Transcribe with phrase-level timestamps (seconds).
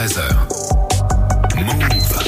[0.00, 0.22] 13h.
[1.56, 2.18] Move.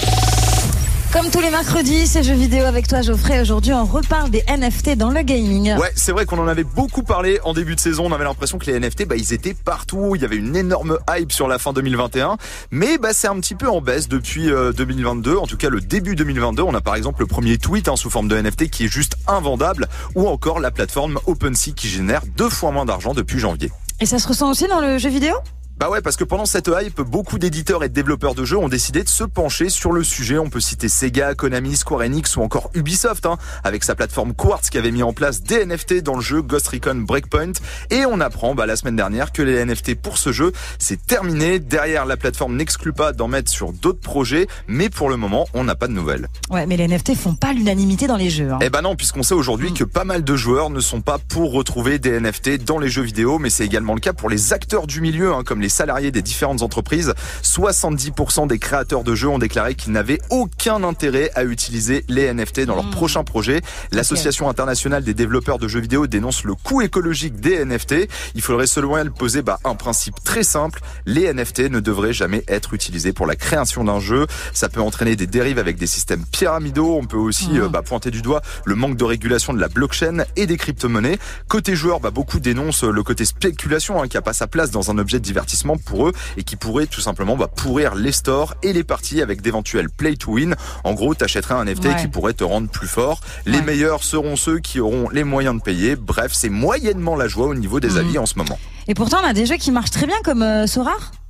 [1.10, 3.40] Comme tous les mercredis, c'est jeux vidéo avec toi Geoffrey.
[3.40, 5.74] Aujourd'hui, on reparle des NFT dans le gaming.
[5.78, 8.04] Ouais, c'est vrai qu'on en avait beaucoup parlé en début de saison.
[8.04, 10.14] On avait l'impression que les NFT, bah, ils étaient partout.
[10.16, 12.36] Il y avait une énorme hype sur la fin 2021.
[12.72, 15.38] Mais bah, c'est un petit peu en baisse depuis 2022.
[15.38, 16.62] En tout cas, le début 2022.
[16.62, 19.16] On a par exemple le premier tweet hein, sous forme de NFT qui est juste
[19.26, 19.88] invendable.
[20.14, 23.72] Ou encore la plateforme OpenSea qui génère deux fois moins d'argent depuis janvier.
[23.98, 25.36] Et ça se ressent aussi dans le jeu vidéo?
[25.82, 28.68] Bah ouais, parce que pendant cette hype, beaucoup d'éditeurs et de développeurs de jeux ont
[28.68, 30.38] décidé de se pencher sur le sujet.
[30.38, 34.70] On peut citer Sega, Konami, Square Enix ou encore Ubisoft, hein, avec sa plateforme Quartz
[34.70, 37.54] qui avait mis en place des NFT dans le jeu Ghost Recon Breakpoint.
[37.90, 41.58] Et on apprend bah, la semaine dernière que les NFT pour ce jeu, c'est terminé.
[41.58, 45.64] Derrière, la plateforme n'exclut pas d'en mettre sur d'autres projets, mais pour le moment, on
[45.64, 46.28] n'a pas de nouvelles.
[46.48, 48.52] Ouais, mais les NFT font pas l'unanimité dans les jeux.
[48.52, 48.60] Hein.
[48.62, 49.74] Eh ben non, puisqu'on sait aujourd'hui Mm.
[49.74, 53.02] que pas mal de joueurs ne sont pas pour retrouver des NFT dans les jeux
[53.02, 56.10] vidéo, mais c'est également le cas pour les acteurs du milieu, hein, comme les salariés
[56.10, 57.12] des différentes entreprises.
[57.42, 62.60] 70% des créateurs de jeux ont déclaré qu'ils n'avaient aucun intérêt à utiliser les NFT
[62.66, 62.90] dans leur Mm.
[62.90, 63.60] prochain projet.
[63.92, 68.08] L'association internationale des développeurs de jeux vidéo dénonce le coût écologique des NFT.
[68.34, 70.80] Il faudrait selon elle poser bah, un principe très simple.
[71.06, 74.26] Les NFT ne devraient jamais être utilisés pour la création d'un jeu.
[74.52, 76.96] Ça peut entraîner des dérives avec des systèmes pyramidaux.
[77.00, 77.60] On peut aussi Mhm.
[77.62, 81.18] euh, bah, pointer du doigt le manque de régulation de la blockchain et des crypto-monnaies.
[81.48, 84.90] Côté joueur, bah, beaucoup dénoncent le côté spéculation hein, qui a pas sa place dans
[84.90, 85.51] un objet de divertissement
[85.84, 89.42] pour eux et qui pourrait tout simplement bah, pourrir les stores et les parties avec
[89.42, 90.54] d'éventuels play to win.
[90.84, 91.96] En gros, t'achèterais un NFT Ouais.
[92.00, 93.20] qui pourrait te rendre plus fort.
[93.46, 93.64] Les Ouais.
[93.64, 95.96] meilleurs seront ceux qui auront les moyens de payer.
[95.96, 97.96] Bref, c'est moyennement la joie au niveau des Mhm.
[97.98, 98.58] avis en ce moment.
[98.88, 100.66] Et pourtant, on a des jeux qui marchent très bien comme euh.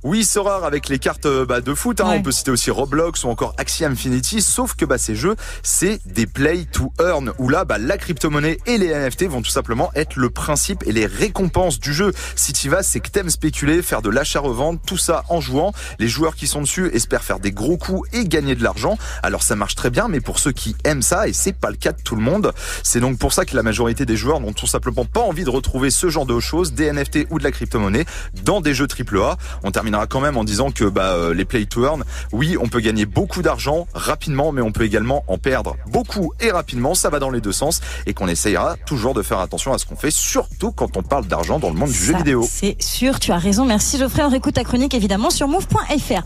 [0.03, 2.01] Oui, c'est rare avec les cartes euh, bah, de foot.
[2.01, 2.09] Hein.
[2.09, 2.17] Ouais.
[2.17, 4.41] On peut citer aussi Roblox ou encore Axie Infinity.
[4.41, 7.31] Sauf que bah, ces jeux, c'est des play to earn.
[7.37, 10.91] Où là, bah, la crypto-monnaie et les NFT vont tout simplement être le principe et
[10.91, 12.11] les récompenses du jeu.
[12.35, 15.71] Si tu vas, c'est que t'aimes spéculer, faire de l'achat-revente, tout ça en jouant.
[15.99, 18.97] Les joueurs qui sont dessus espèrent faire des gros coups et gagner de l'argent.
[19.21, 21.77] Alors ça marche très bien, mais pour ceux qui aiment ça, et c'est pas le
[21.77, 22.51] cas de tout le monde,
[22.83, 25.49] c'est donc pour ça que la majorité des joueurs n'ont tout simplement pas envie de
[25.49, 28.05] retrouver ce genre de choses, des NFT ou de la crypto-monnaie,
[28.43, 29.37] dans des jeux AAA.
[29.63, 32.67] On terminera quand même en disant que bah, euh, les play to earn, oui, on
[32.67, 36.95] peut gagner beaucoup d'argent rapidement, mais on peut également en perdre beaucoup et rapidement.
[36.95, 39.85] Ça va dans les deux sens et qu'on essayera toujours de faire attention à ce
[39.85, 42.45] qu'on fait, surtout quand on parle d'argent dans le monde du jeu vidéo.
[42.49, 43.65] C'est sûr, tu as raison.
[43.65, 44.23] Merci Geoffrey.
[44.23, 46.23] On réécoute ta chronique évidemment sur move.fr.